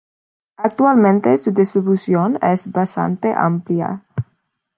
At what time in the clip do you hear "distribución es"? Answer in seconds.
1.51-2.71